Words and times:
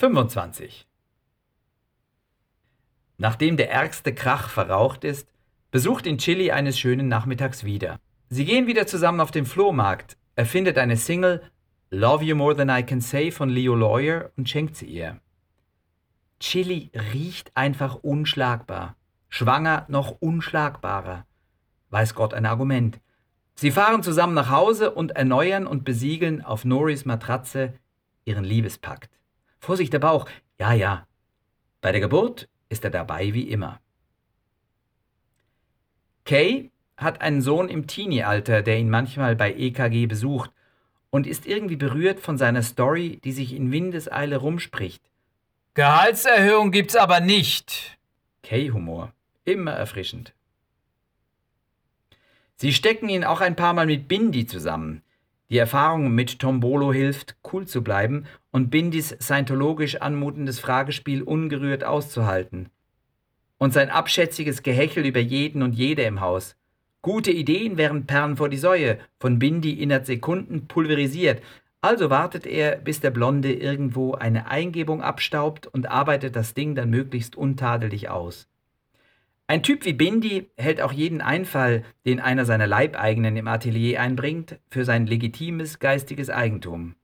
25. 0.00 0.88
Nachdem 3.18 3.58
der 3.58 3.70
ärgste 3.70 4.14
Krach 4.14 4.48
verraucht 4.48 5.04
ist, 5.04 5.28
besucht 5.70 6.06
ihn 6.06 6.16
Chili 6.16 6.50
eines 6.50 6.78
schönen 6.78 7.06
Nachmittags 7.06 7.64
wieder. 7.64 8.00
Sie 8.30 8.46
gehen 8.46 8.66
wieder 8.66 8.86
zusammen 8.86 9.20
auf 9.20 9.30
den 9.30 9.44
Flohmarkt. 9.44 10.16
Er 10.36 10.46
findet 10.46 10.78
eine 10.78 10.96
Single 10.96 11.42
Love 11.90 12.24
You 12.24 12.34
More 12.34 12.56
Than 12.56 12.70
I 12.70 12.82
Can 12.82 13.02
Say 13.02 13.30
von 13.30 13.50
Leo 13.50 13.74
Lawyer 13.74 14.30
und 14.38 14.48
schenkt 14.48 14.74
sie 14.74 14.86
ihr. 14.86 15.20
Chili 16.38 16.90
riecht 17.12 17.54
einfach 17.54 17.96
unschlagbar. 17.96 18.96
Schwanger 19.28 19.84
noch 19.88 20.12
unschlagbarer. 20.22 21.26
Weiß 21.90 22.14
Gott 22.14 22.32
ein 22.32 22.46
Argument. 22.46 23.00
Sie 23.54 23.70
fahren 23.70 24.02
zusammen 24.02 24.32
nach 24.32 24.48
Hause 24.48 24.92
und 24.92 25.10
erneuern 25.10 25.66
und 25.66 25.84
besiegeln 25.84 26.42
auf 26.42 26.64
Noris 26.64 27.04
Matratze 27.04 27.74
ihren 28.24 28.44
Liebespakt. 28.44 29.19
Vorsicht 29.60 29.92
der 29.92 29.98
Bauch. 29.98 30.28
Ja, 30.58 30.72
ja. 30.72 31.06
Bei 31.80 31.92
der 31.92 32.00
Geburt 32.00 32.48
ist 32.68 32.84
er 32.84 32.90
dabei 32.90 33.32
wie 33.34 33.48
immer. 33.48 33.80
Kay 36.24 36.70
hat 36.96 37.20
einen 37.20 37.42
Sohn 37.42 37.68
im 37.68 37.86
Teenie-Alter, 37.86 38.62
der 38.62 38.78
ihn 38.78 38.90
manchmal 38.90 39.36
bei 39.36 39.54
EKG 39.54 40.06
besucht 40.06 40.50
und 41.10 41.26
ist 41.26 41.46
irgendwie 41.46 41.76
berührt 41.76 42.20
von 42.20 42.38
seiner 42.38 42.62
Story, 42.62 43.20
die 43.24 43.32
sich 43.32 43.54
in 43.54 43.72
Windeseile 43.72 44.36
rumspricht. 44.36 45.02
Gehaltserhöhung 45.74 46.70
gibt's 46.70 46.96
aber 46.96 47.20
nicht. 47.20 47.98
Kay-Humor. 48.42 49.12
Immer 49.44 49.72
erfrischend. 49.72 50.34
Sie 52.56 52.72
stecken 52.72 53.08
ihn 53.08 53.24
auch 53.24 53.40
ein 53.40 53.56
paar 53.56 53.72
Mal 53.72 53.86
mit 53.86 54.06
Bindi 54.06 54.46
zusammen. 54.46 55.02
Die 55.50 55.58
Erfahrung 55.58 56.14
mit 56.14 56.38
Tombolo 56.38 56.92
hilft, 56.92 57.36
cool 57.52 57.66
zu 57.66 57.82
bleiben 57.82 58.24
und 58.52 58.70
Bindis 58.70 59.16
scientologisch 59.20 59.96
anmutendes 59.96 60.60
Fragespiel 60.60 61.22
ungerührt 61.22 61.82
auszuhalten. 61.82 62.68
Und 63.58 63.72
sein 63.72 63.90
abschätziges 63.90 64.62
Gehechel 64.62 65.04
über 65.04 65.18
jeden 65.18 65.62
und 65.62 65.74
jede 65.74 66.02
im 66.02 66.20
Haus. 66.20 66.56
Gute 67.02 67.32
Ideen 67.32 67.76
wären 67.78 68.06
Perlen 68.06 68.36
vor 68.36 68.48
die 68.48 68.58
Säue, 68.58 68.98
von 69.18 69.38
Bindi 69.38 69.72
innerhalb 69.72 70.06
Sekunden 70.06 70.68
pulverisiert. 70.68 71.42
Also 71.80 72.10
wartet 72.10 72.46
er, 72.46 72.76
bis 72.76 73.00
der 73.00 73.10
Blonde 73.10 73.52
irgendwo 73.52 74.12
eine 74.12 74.46
Eingebung 74.48 75.02
abstaubt 75.02 75.66
und 75.66 75.90
arbeitet 75.90 76.36
das 76.36 76.54
Ding 76.54 76.74
dann 76.74 76.90
möglichst 76.90 77.36
untadelig 77.36 78.08
aus. 78.10 78.49
Ein 79.50 79.64
Typ 79.64 79.84
wie 79.84 79.94
Bindi 79.94 80.48
hält 80.56 80.80
auch 80.80 80.92
jeden 80.92 81.20
Einfall, 81.20 81.82
den 82.06 82.20
einer 82.20 82.44
seiner 82.44 82.68
Leibeigenen 82.68 83.36
im 83.36 83.48
Atelier 83.48 84.00
einbringt, 84.00 84.60
für 84.68 84.84
sein 84.84 85.08
legitimes 85.08 85.80
geistiges 85.80 86.30
Eigentum. 86.30 86.94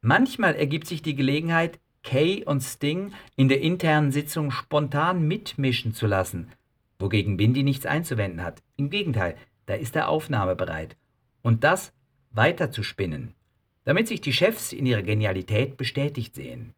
Manchmal 0.00 0.56
ergibt 0.56 0.88
sich 0.88 1.02
die 1.02 1.14
Gelegenheit, 1.14 1.78
Kay 2.02 2.42
und 2.42 2.62
Sting 2.62 3.12
in 3.36 3.48
der 3.48 3.60
internen 3.60 4.10
Sitzung 4.10 4.50
spontan 4.50 5.28
mitmischen 5.28 5.94
zu 5.94 6.08
lassen, 6.08 6.50
wogegen 6.98 7.36
Bindi 7.36 7.62
nichts 7.62 7.86
einzuwenden 7.86 8.42
hat. 8.42 8.60
Im 8.74 8.90
Gegenteil, 8.90 9.36
da 9.66 9.74
ist 9.74 9.94
er 9.94 10.08
aufnahmebereit. 10.08 10.96
Und 11.42 11.62
das 11.62 11.92
weiter 12.32 12.72
zu 12.72 12.82
spinnen, 12.82 13.34
damit 13.84 14.08
sich 14.08 14.20
die 14.20 14.32
Chefs 14.32 14.72
in 14.72 14.84
ihrer 14.84 15.02
Genialität 15.02 15.76
bestätigt 15.76 16.34
sehen. 16.34 16.74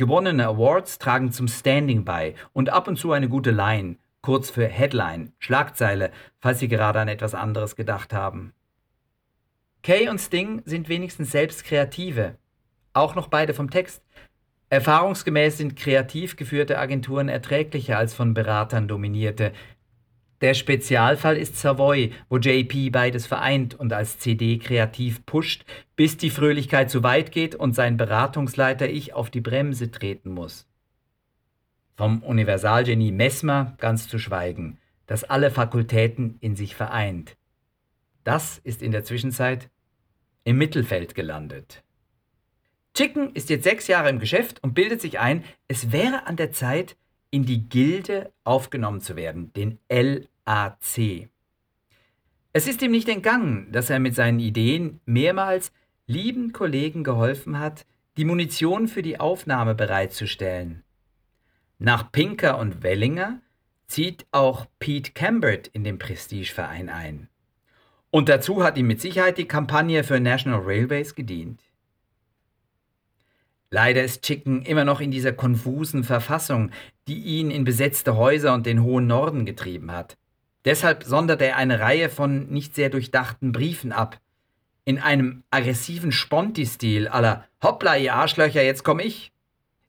Gewonnene 0.00 0.46
Awards 0.46 0.98
tragen 0.98 1.30
zum 1.30 1.46
Standing 1.46 2.06
bei 2.06 2.34
und 2.54 2.70
ab 2.70 2.88
und 2.88 2.96
zu 2.96 3.12
eine 3.12 3.28
gute 3.28 3.50
Line, 3.50 3.96
kurz 4.22 4.48
für 4.48 4.66
Headline, 4.66 5.34
Schlagzeile, 5.38 6.10
falls 6.38 6.58
Sie 6.58 6.68
gerade 6.68 7.00
an 7.00 7.08
etwas 7.08 7.34
anderes 7.34 7.76
gedacht 7.76 8.14
haben. 8.14 8.54
Kay 9.82 10.08
und 10.08 10.18
Sting 10.18 10.62
sind 10.64 10.88
wenigstens 10.88 11.32
selbst 11.32 11.64
Kreative, 11.64 12.38
auch 12.94 13.14
noch 13.14 13.28
beide 13.28 13.52
vom 13.52 13.68
Text. 13.68 14.02
Erfahrungsgemäß 14.70 15.58
sind 15.58 15.76
kreativ 15.76 16.36
geführte 16.36 16.78
Agenturen 16.78 17.28
erträglicher 17.28 17.98
als 17.98 18.14
von 18.14 18.32
Beratern 18.32 18.88
dominierte, 18.88 19.52
der 20.40 20.54
Spezialfall 20.54 21.36
ist 21.36 21.58
Savoy, 21.58 22.12
wo 22.28 22.38
JP 22.38 22.90
beides 22.90 23.26
vereint 23.26 23.74
und 23.74 23.92
als 23.92 24.18
CD 24.18 24.58
kreativ 24.58 25.26
pusht, 25.26 25.64
bis 25.96 26.16
die 26.16 26.30
Fröhlichkeit 26.30 26.90
zu 26.90 27.02
weit 27.02 27.30
geht 27.30 27.54
und 27.54 27.74
sein 27.74 27.96
Beratungsleiter 27.96 28.88
Ich 28.88 29.12
auf 29.12 29.30
die 29.30 29.42
Bremse 29.42 29.90
treten 29.90 30.30
muss. 30.30 30.66
Vom 31.96 32.22
Universalgenie 32.22 33.12
Mesmer 33.12 33.74
ganz 33.78 34.08
zu 34.08 34.18
schweigen, 34.18 34.78
das 35.06 35.24
alle 35.24 35.50
Fakultäten 35.50 36.38
in 36.40 36.56
sich 36.56 36.74
vereint. 36.74 37.36
Das 38.24 38.58
ist 38.58 38.82
in 38.82 38.92
der 38.92 39.04
Zwischenzeit 39.04 39.68
im 40.44 40.56
Mittelfeld 40.56 41.14
gelandet. 41.14 41.82
Chicken 42.94 43.32
ist 43.34 43.50
jetzt 43.50 43.64
sechs 43.64 43.86
Jahre 43.86 44.08
im 44.08 44.18
Geschäft 44.18 44.62
und 44.62 44.74
bildet 44.74 45.02
sich 45.02 45.18
ein, 45.18 45.44
es 45.68 45.92
wäre 45.92 46.26
an 46.26 46.36
der 46.36 46.52
Zeit, 46.52 46.96
in 47.30 47.44
die 47.44 47.68
Gilde 47.68 48.32
aufgenommen 48.44 49.00
zu 49.00 49.16
werden, 49.16 49.52
den 49.52 49.78
LAC. 50.46 51.28
Es 52.52 52.66
ist 52.66 52.82
ihm 52.82 52.90
nicht 52.90 53.08
entgangen, 53.08 53.70
dass 53.70 53.90
er 53.90 54.00
mit 54.00 54.14
seinen 54.14 54.40
Ideen 54.40 55.00
mehrmals 55.04 55.72
lieben 56.06 56.52
Kollegen 56.52 57.04
geholfen 57.04 57.58
hat, 57.58 57.86
die 58.16 58.24
Munition 58.24 58.88
für 58.88 59.02
die 59.02 59.20
Aufnahme 59.20 59.74
bereitzustellen. 59.74 60.82
Nach 61.78 62.10
Pinker 62.10 62.58
und 62.58 62.82
Wellinger 62.82 63.40
zieht 63.86 64.26
auch 64.32 64.66
Pete 64.78 65.12
Cambert 65.12 65.68
in 65.68 65.84
den 65.84 65.98
Prestigeverein 65.98 66.88
ein. 66.88 67.28
Und 68.10 68.28
dazu 68.28 68.64
hat 68.64 68.76
ihm 68.76 68.88
mit 68.88 69.00
Sicherheit 69.00 69.38
die 69.38 69.46
Kampagne 69.46 70.02
für 70.02 70.18
National 70.18 70.60
Railways 70.60 71.14
gedient. 71.14 71.62
Leider 73.70 74.02
ist 74.02 74.22
Chicken 74.22 74.62
immer 74.62 74.84
noch 74.84 75.00
in 75.00 75.12
dieser 75.12 75.32
konfusen 75.32 76.02
Verfassung, 76.02 76.72
die 77.06 77.20
ihn 77.20 77.52
in 77.52 77.62
besetzte 77.62 78.16
Häuser 78.16 78.52
und 78.52 78.66
den 78.66 78.82
hohen 78.82 79.06
Norden 79.06 79.46
getrieben 79.46 79.92
hat. 79.92 80.16
Deshalb 80.64 81.04
sondert 81.04 81.40
er 81.40 81.56
eine 81.56 81.80
Reihe 81.80 82.08
von 82.08 82.48
nicht 82.48 82.74
sehr 82.74 82.90
durchdachten 82.90 83.52
Briefen 83.52 83.92
ab. 83.92 84.20
In 84.84 84.98
einem 84.98 85.44
aggressiven 85.50 86.12
Sponti-Stil 86.12 87.08
aller 87.08 87.44
Hoppla, 87.62 87.96
ihr 87.96 88.14
Arschlöcher, 88.14 88.62
jetzt 88.62 88.84
komm 88.84 88.98
ich. 88.98 89.32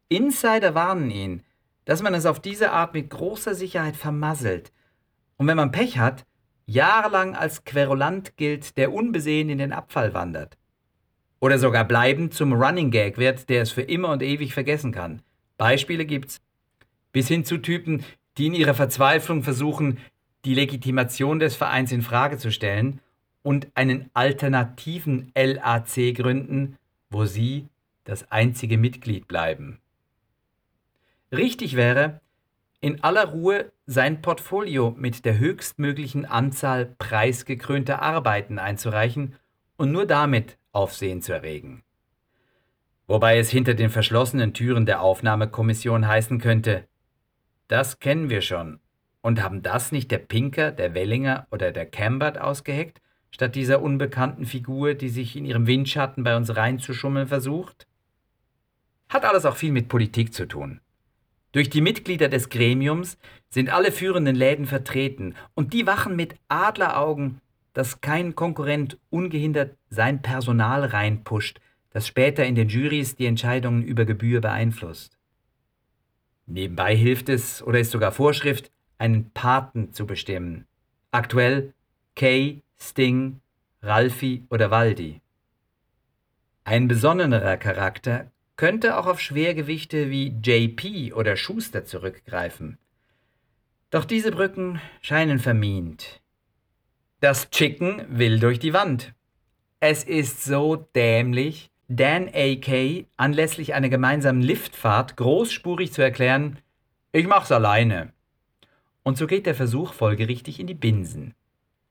Insider 0.09 0.75
warnen 0.75 1.09
ihn, 1.09 1.43
dass 1.85 2.01
man 2.01 2.13
es 2.13 2.25
auf 2.25 2.39
diese 2.39 2.71
Art 2.71 2.93
mit 2.93 3.09
großer 3.09 3.55
Sicherheit 3.55 3.95
vermasselt. 3.95 4.71
Und 5.37 5.47
wenn 5.47 5.57
man 5.57 5.71
Pech 5.71 5.97
hat, 5.97 6.25
jahrelang 6.65 7.35
als 7.35 7.63
Querulant 7.63 8.37
gilt, 8.37 8.77
der 8.77 8.93
unbesehen 8.93 9.49
in 9.49 9.57
den 9.57 9.73
Abfall 9.73 10.13
wandert. 10.13 10.57
Oder 11.39 11.57
sogar 11.57 11.85
bleibend 11.85 12.33
zum 12.33 12.53
Running 12.53 12.91
Gag 12.91 13.17
wird, 13.17 13.49
der 13.49 13.63
es 13.63 13.71
für 13.71 13.81
immer 13.81 14.09
und 14.09 14.21
ewig 14.21 14.53
vergessen 14.53 14.91
kann. 14.91 15.21
Beispiele 15.57 16.05
gibt's. 16.05 16.39
Bis 17.11 17.27
hin 17.27 17.43
zu 17.43 17.57
Typen, 17.57 18.05
die 18.37 18.47
in 18.47 18.53
ihrer 18.53 18.73
Verzweiflung 18.73 19.43
versuchen, 19.43 19.97
die 20.45 20.55
Legitimation 20.55 21.39
des 21.39 21.55
Vereins 21.55 21.91
in 21.91 22.01
Frage 22.01 22.37
zu 22.37 22.51
stellen 22.51 22.99
und 23.43 23.67
einen 23.75 24.09
alternativen 24.13 25.31
LAC 25.35 26.15
gründen, 26.15 26.77
wo 27.09 27.25
sie 27.25 27.67
das 28.03 28.31
einzige 28.31 28.77
Mitglied 28.77 29.27
bleiben. 29.27 29.79
Richtig 31.31 31.75
wäre, 31.75 32.19
in 32.81 33.03
aller 33.03 33.25
Ruhe 33.25 33.71
sein 33.85 34.21
Portfolio 34.21 34.93
mit 34.97 35.23
der 35.23 35.37
höchstmöglichen 35.37 36.25
Anzahl 36.25 36.87
preisgekrönter 36.97 38.01
Arbeiten 38.01 38.57
einzureichen 38.57 39.35
und 39.77 39.91
nur 39.91 40.07
damit 40.07 40.57
Aufsehen 40.71 41.21
zu 41.21 41.33
erregen. 41.33 41.83
Wobei 43.07 43.37
es 43.37 43.49
hinter 43.49 43.73
den 43.73 43.89
verschlossenen 43.89 44.53
Türen 44.53 44.85
der 44.85 45.01
Aufnahmekommission 45.01 46.07
heißen 46.07 46.39
könnte, 46.39 46.87
das 47.67 47.99
kennen 47.99 48.29
wir 48.29 48.41
schon. 48.41 48.79
Und 49.21 49.41
haben 49.41 49.61
das 49.61 49.91
nicht 49.91 50.11
der 50.11 50.17
Pinker, 50.17 50.71
der 50.71 50.93
Wellinger 50.93 51.47
oder 51.51 51.71
der 51.71 51.85
Cambert 51.85 52.39
ausgeheckt, 52.39 53.01
statt 53.29 53.55
dieser 53.55 53.81
unbekannten 53.81 54.45
Figur, 54.45 54.93
die 54.93 55.09
sich 55.09 55.35
in 55.35 55.45
ihrem 55.45 55.67
Windschatten 55.67 56.23
bei 56.23 56.35
uns 56.35 56.55
reinzuschummeln 56.55 57.27
versucht? 57.27 57.87
Hat 59.09 59.25
alles 59.25 59.45
auch 59.45 59.55
viel 59.55 59.71
mit 59.71 59.87
Politik 59.87 60.33
zu 60.33 60.47
tun. 60.47 60.81
Durch 61.51 61.69
die 61.69 61.81
Mitglieder 61.81 62.29
des 62.29 62.49
Gremiums 62.49 63.17
sind 63.49 63.71
alle 63.71 63.91
führenden 63.91 64.35
Läden 64.35 64.65
vertreten 64.65 65.35
und 65.53 65.73
die 65.73 65.85
wachen 65.85 66.15
mit 66.15 66.35
Adleraugen 66.47 67.41
dass 67.73 68.01
kein 68.01 68.35
Konkurrent 68.35 68.97
ungehindert 69.09 69.77
sein 69.89 70.21
Personal 70.21 70.85
reinpusht, 70.85 71.59
das 71.91 72.07
später 72.07 72.45
in 72.45 72.55
den 72.55 72.69
Jurys 72.69 73.15
die 73.15 73.25
Entscheidungen 73.25 73.83
über 73.83 74.05
Gebühr 74.05 74.41
beeinflusst. 74.41 75.17
Nebenbei 76.45 76.95
hilft 76.95 77.29
es 77.29 77.63
oder 77.63 77.79
ist 77.79 77.91
sogar 77.91 78.11
Vorschrift, 78.11 78.71
einen 79.01 79.31
Paten 79.31 79.93
zu 79.93 80.05
bestimmen. 80.05 80.67
Aktuell 81.09 81.73
Kay, 82.15 82.61
Sting, 82.79 83.41
Ralfi 83.81 84.45
oder 84.51 84.69
Waldi. 84.69 85.21
Ein 86.63 86.87
besonnenerer 86.87 87.57
Charakter 87.57 88.31
könnte 88.57 88.97
auch 88.97 89.07
auf 89.07 89.19
Schwergewichte 89.19 90.11
wie 90.11 90.27
JP 90.27 91.13
oder 91.13 91.35
Schuster 91.35 91.83
zurückgreifen. 91.83 92.77
Doch 93.89 94.05
diese 94.05 94.31
Brücken 94.31 94.79
scheinen 95.01 95.39
vermint. 95.39 96.21
Das 97.21 97.49
Chicken 97.49 98.05
will 98.07 98.39
durch 98.39 98.59
die 98.59 98.73
Wand. 98.73 99.13
Es 99.79 100.03
ist 100.03 100.43
so 100.43 100.75
dämlich, 100.75 101.71
Dan 101.87 102.29
A. 102.33 102.55
Kay 102.55 103.07
anlässlich 103.17 103.73
einer 103.73 103.89
gemeinsamen 103.89 104.43
Liftfahrt 104.43 105.17
großspurig 105.17 105.91
zu 105.91 106.03
erklären, 106.03 106.59
ich 107.11 107.25
mach's 107.25 107.51
alleine. 107.51 108.13
Und 109.03 109.17
so 109.17 109.27
geht 109.27 109.45
der 109.45 109.55
Versuch 109.55 109.93
folgerichtig 109.93 110.59
in 110.59 110.67
die 110.67 110.73
Binsen. 110.73 111.33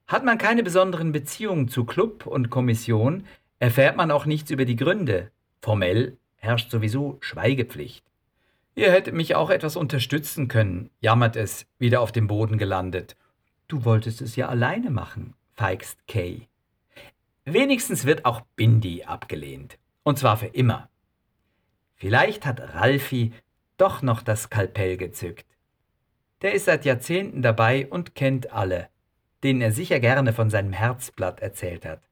Hat 0.06 0.24
man 0.24 0.38
keine 0.38 0.62
besonderen 0.62 1.12
Beziehungen 1.12 1.68
zu 1.68 1.84
Club 1.84 2.26
und 2.26 2.50
Kommission, 2.50 3.26
erfährt 3.58 3.96
man 3.96 4.10
auch 4.10 4.26
nichts 4.26 4.50
über 4.50 4.64
die 4.64 4.76
Gründe. 4.76 5.30
Formell 5.60 6.16
herrscht 6.36 6.70
sowieso 6.70 7.18
Schweigepflicht. 7.20 8.04
Ihr 8.74 8.90
hättet 8.92 9.14
mich 9.14 9.34
auch 9.34 9.50
etwas 9.50 9.76
unterstützen 9.76 10.48
können, 10.48 10.90
jammert 11.00 11.36
es, 11.36 11.66
wieder 11.78 12.00
auf 12.00 12.12
dem 12.12 12.26
Boden 12.26 12.58
gelandet. 12.58 13.16
Du 13.68 13.84
wolltest 13.84 14.20
es 14.20 14.36
ja 14.36 14.48
alleine 14.48 14.90
machen, 14.90 15.34
feigst 15.54 16.06
Kay. 16.06 16.48
Wenigstens 17.44 18.04
wird 18.04 18.24
auch 18.24 18.42
Bindi 18.56 19.04
abgelehnt. 19.04 19.78
Und 20.02 20.18
zwar 20.18 20.36
für 20.36 20.46
immer. 20.46 20.88
Vielleicht 21.96 22.46
hat 22.46 22.74
Ralfi 22.74 23.32
doch 23.76 24.02
noch 24.02 24.22
das 24.22 24.42
Skalpell 24.44 24.96
gezückt. 24.96 25.46
Der 26.42 26.54
ist 26.54 26.64
seit 26.64 26.84
Jahrzehnten 26.84 27.42
dabei 27.42 27.86
und 27.88 28.14
kennt 28.14 28.52
alle, 28.52 28.88
denen 29.42 29.60
er 29.60 29.72
sicher 29.72 30.00
gerne 30.00 30.32
von 30.32 30.48
seinem 30.48 30.72
Herzblatt 30.72 31.40
erzählt 31.40 31.84
hat. 31.84 32.08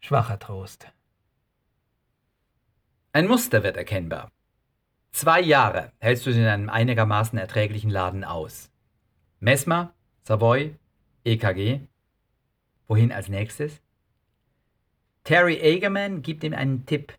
Schwacher 0.00 0.38
Trost. 0.38 0.86
Ein 3.12 3.26
Muster 3.26 3.62
wird 3.62 3.76
erkennbar. 3.76 4.30
Zwei 5.12 5.40
Jahre 5.40 5.92
hältst 5.98 6.24
du 6.24 6.30
es 6.30 6.36
in 6.36 6.46
einem 6.46 6.70
einigermaßen 6.70 7.38
erträglichen 7.38 7.90
Laden 7.90 8.24
aus. 8.24 8.70
Mesmer, 9.40 9.92
Savoy, 10.22 10.76
EKG. 11.24 11.80
Wohin 12.86 13.12
als 13.12 13.28
nächstes? 13.28 13.82
Terry 15.24 15.60
Agerman 15.62 16.22
gibt 16.22 16.44
ihm 16.44 16.54
einen 16.54 16.86
Tipp. 16.86 17.12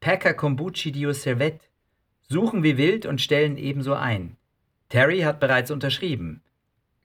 Packer 0.00 0.34
Kombuchi 0.34 0.90
Dio 0.92 1.12
Servette 1.12 1.69
suchen 2.30 2.62
wie 2.62 2.78
wild 2.78 3.04
und 3.04 3.20
stellen 3.20 3.58
ebenso 3.58 3.92
ein. 3.92 4.36
Terry 4.88 5.20
hat 5.20 5.40
bereits 5.40 5.70
unterschrieben. 5.70 6.42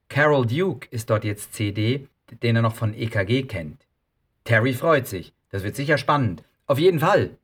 Carol 0.07 0.45
Duke 0.45 0.87
ist 0.91 1.09
dort 1.09 1.25
jetzt 1.25 1.53
CD, 1.53 2.07
den 2.43 2.55
er 2.55 2.61
noch 2.61 2.75
von 2.75 2.93
EKG 2.93 3.43
kennt. 3.43 3.85
Terry 4.43 4.73
freut 4.73 5.07
sich. 5.07 5.33
Das 5.49 5.63
wird 5.63 5.75
sicher 5.75 5.97
spannend. 5.97 6.43
Auf 6.67 6.79
jeden 6.79 6.99
Fall. 6.99 7.37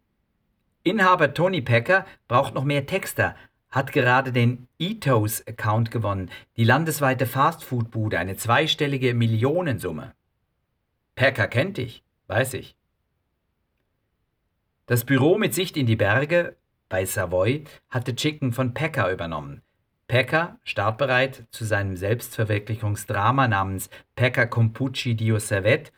Inhaber 0.83 1.33
Tony 1.33 1.62
Packer 1.62 2.06
braucht 2.28 2.54
noch 2.54 2.63
mehr 2.63 2.86
Texter, 2.86 3.36
hat 3.69 3.94
gerade 3.94 4.31
den 4.31 4.68
Etos-Account 4.80 5.92
gewonnen, 5.92 6.30
die 6.57 6.63
landesweite 6.63 7.25
Fastfood-Bude, 7.25 8.19
eine 8.19 8.36
zweistellige 8.36 9.13
Millionensumme. 9.13 10.13
Packer 11.16 11.48
kennt 11.48 11.77
dich, 11.77 12.04
weiß 12.27 12.54
ich. 12.56 12.75
Das 14.88 15.06
Büro 15.06 15.38
mit 15.38 15.54
Sicht 15.54 15.77
in 15.77 15.86
die 15.86 15.95
Berge 15.95 16.56
bei 16.91 17.05
Savoy 17.05 17.63
hatte 17.89 18.15
Chicken 18.15 18.51
von 18.51 18.73
Packer 18.73 19.11
übernommen. 19.11 19.61
Packer, 20.07 20.59
startbereit 20.63 21.45
zu 21.49 21.63
seinem 21.63 21.95
Selbstverwirklichungsdrama 21.95 23.47
namens 23.47 23.89
Packer 24.15 24.45
Compucci 24.45 25.15
Dio 25.15 25.39
Servet, 25.39 25.93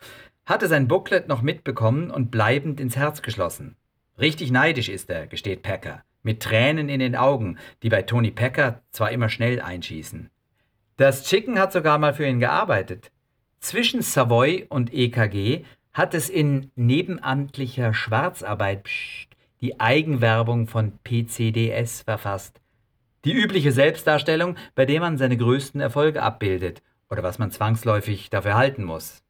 hatte 0.45 0.67
sein 0.67 0.87
Booklet 0.87 1.27
noch 1.27 1.41
mitbekommen 1.41 2.11
und 2.11 2.29
bleibend 2.29 2.79
ins 2.79 2.95
Herz 2.95 3.23
geschlossen. 3.23 3.75
Richtig 4.19 4.51
neidisch 4.51 4.87
ist 4.87 5.09
er, 5.09 5.25
gesteht 5.25 5.63
Packer, 5.63 6.03
mit 6.21 6.43
Tränen 6.43 6.89
in 6.89 6.99
den 6.99 7.15
Augen, 7.15 7.57
die 7.81 7.89
bei 7.89 8.03
Tony 8.03 8.29
Packer 8.29 8.83
zwar 8.91 9.11
immer 9.11 9.29
schnell 9.29 9.61
einschießen. 9.61 10.29
Das 10.97 11.23
Chicken 11.23 11.57
hat 11.57 11.73
sogar 11.73 11.97
mal 11.97 12.13
für 12.13 12.27
ihn 12.27 12.39
gearbeitet. 12.39 13.11
Zwischen 13.59 14.03
Savoy 14.03 14.67
und 14.69 14.93
EKG 14.93 15.63
hat 15.91 16.13
es 16.13 16.29
in 16.29 16.71
nebenamtlicher 16.75 17.95
Schwarzarbeit 17.95 18.83
pst, 18.83 19.32
die 19.63 19.79
Eigenwerbung 19.79 20.67
von 20.67 20.99
PCDS 21.05 22.01
verfasst. 22.01 22.59
Die 23.23 23.31
übliche 23.31 23.71
Selbstdarstellung, 23.71 24.57
bei 24.75 24.85
der 24.85 24.99
man 24.99 25.17
seine 25.17 25.37
größten 25.37 25.79
Erfolge 25.79 26.21
abbildet 26.21 26.83
oder 27.09 27.23
was 27.23 27.39
man 27.39 27.49
zwangsläufig 27.49 28.29
dafür 28.29 28.55
halten 28.55 28.83
muss. 28.83 29.23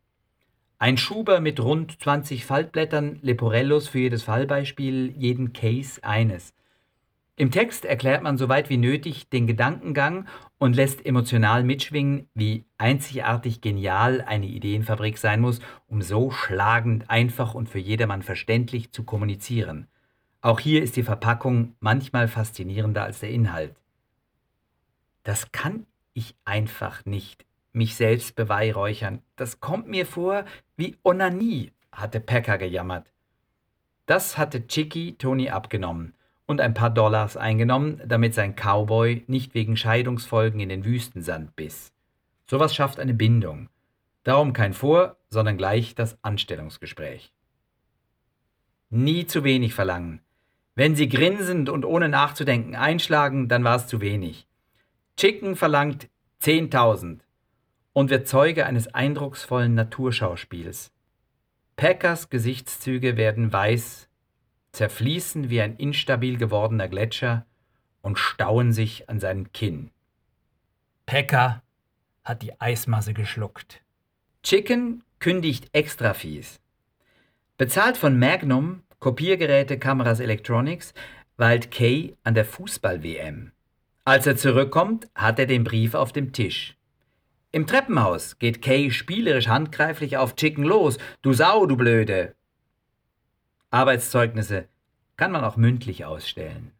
Ein 0.79 0.97
Schuber 0.97 1.39
mit 1.39 1.59
rund 1.59 2.01
20 2.01 2.45
Faltblättern, 2.45 3.19
Leporellos 3.21 3.87
für 3.87 3.99
jedes 3.99 4.23
Fallbeispiel, 4.23 5.13
jeden 5.15 5.53
Case 5.53 6.03
eines. 6.03 6.55
Im 7.35 7.51
Text 7.51 7.85
erklärt 7.85 8.23
man 8.23 8.39
so 8.39 8.49
weit 8.49 8.71
wie 8.71 8.77
nötig 8.77 9.29
den 9.29 9.45
Gedankengang 9.45 10.27
und 10.57 10.75
lässt 10.75 11.05
emotional 11.05 11.63
mitschwingen, 11.63 12.27
wie 12.33 12.65
einzigartig 12.79 13.61
genial 13.61 14.21
eine 14.21 14.47
Ideenfabrik 14.47 15.19
sein 15.19 15.41
muss, 15.41 15.59
um 15.85 16.01
so 16.01 16.31
schlagend 16.31 17.11
einfach 17.11 17.53
und 17.53 17.69
für 17.69 17.79
jedermann 17.79 18.23
verständlich 18.23 18.91
zu 18.91 19.03
kommunizieren. 19.03 19.87
Auch 20.43 20.59
hier 20.59 20.83
ist 20.83 20.97
die 20.97 21.03
Verpackung 21.03 21.73
manchmal 21.79 22.27
faszinierender 22.27 23.01
als 23.01 23.21
der 23.21 23.29
Inhalt. 23.29 23.77
Das 25.23 25.53
kann 25.53 25.85
ich 26.13 26.35
einfach 26.43 27.05
nicht, 27.05 27.45
mich 27.71 27.95
selbst 27.95 28.35
beweihräuchern. 28.35 29.21
Das 29.37 29.61
kommt 29.61 29.87
mir 29.87 30.05
vor 30.05 30.43
wie 30.75 30.97
Onanie, 31.05 31.71
hatte 31.93 32.19
Packer 32.19 32.57
gejammert. 32.57 33.09
Das 34.05 34.37
hatte 34.37 34.67
Chicky 34.67 35.15
Tony 35.17 35.49
abgenommen 35.49 36.13
und 36.45 36.59
ein 36.59 36.73
paar 36.73 36.89
Dollars 36.89 37.37
eingenommen, 37.37 38.01
damit 38.05 38.33
sein 38.33 38.53
Cowboy 38.53 39.23
nicht 39.27 39.53
wegen 39.53 39.77
Scheidungsfolgen 39.77 40.59
in 40.59 40.67
den 40.67 40.83
Wüstensand 40.83 41.55
biss. 41.55 41.93
Sowas 42.47 42.75
schafft 42.75 42.99
eine 42.99 43.13
Bindung. 43.13 43.69
Darum 44.23 44.51
kein 44.51 44.73
Vor, 44.73 45.15
sondern 45.29 45.55
gleich 45.55 45.95
das 45.95 46.17
Anstellungsgespräch. 46.21 47.31
Nie 48.89 49.25
zu 49.25 49.45
wenig 49.45 49.73
verlangen. 49.73 50.19
Wenn 50.75 50.95
sie 50.95 51.07
grinsend 51.07 51.69
und 51.69 51.85
ohne 51.85 52.09
nachzudenken 52.09 52.75
einschlagen, 52.75 53.47
dann 53.47 53.63
war 53.63 53.75
es 53.75 53.87
zu 53.87 54.01
wenig. 54.01 54.47
Chicken 55.17 55.55
verlangt 55.55 56.09
10.000 56.41 57.19
und 57.93 58.09
wird 58.09 58.27
Zeuge 58.27 58.65
eines 58.65 58.93
eindrucksvollen 58.93 59.75
Naturschauspiels. 59.75 60.91
Packers 61.75 62.29
Gesichtszüge 62.29 63.17
werden 63.17 63.53
weiß, 63.53 64.09
zerfließen 64.71 65.49
wie 65.49 65.61
ein 65.61 65.75
instabil 65.77 66.37
gewordener 66.37 66.87
Gletscher 66.87 67.45
und 68.01 68.17
stauen 68.17 68.73
sich 68.73 69.09
an 69.09 69.19
seinem 69.19 69.51
Kinn. 69.53 69.91
Packer 71.05 71.61
hat 72.23 72.41
die 72.41 72.59
Eismasse 72.59 73.13
geschluckt. 73.13 73.81
Chicken 74.43 75.03
kündigt 75.19 75.69
extra 75.73 76.13
fies. 76.13 76.59
Bezahlt 77.57 77.97
von 77.97 78.17
Magnum, 78.17 78.82
Kopiergeräte, 79.03 79.77
Kameras, 79.77 80.21
Electronics, 80.21 80.93
weilt 81.35 81.71
Kay 81.71 82.15
an 82.23 82.35
der 82.35 82.45
Fußball-WM. 82.45 83.51
Als 84.05 84.25
er 84.25 84.37
zurückkommt, 84.37 85.09
hat 85.13 85.39
er 85.39 85.45
den 85.45 85.65
Brief 85.65 85.93
auf 85.93 86.13
dem 86.13 86.31
Tisch. 86.31 86.77
Im 87.51 87.67
Treppenhaus 87.67 88.39
geht 88.39 88.61
Kay 88.61 88.91
spielerisch 88.91 89.49
handgreiflich 89.49 90.15
auf 90.15 90.37
Chicken 90.37 90.63
los. 90.63 90.99
Du 91.21 91.33
Sau, 91.33 91.65
du 91.65 91.75
Blöde. 91.75 92.33
Arbeitszeugnisse 93.71 94.69
kann 95.17 95.33
man 95.33 95.43
auch 95.43 95.57
mündlich 95.57 96.05
ausstellen. 96.05 96.71